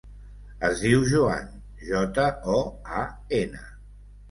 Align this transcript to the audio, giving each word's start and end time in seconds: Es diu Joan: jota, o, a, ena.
Es 0.69 0.79
diu 0.85 1.03
Joan: 1.11 1.51
jota, 1.91 2.27
o, 2.57 2.57
a, 3.03 3.07
ena. 3.45 3.65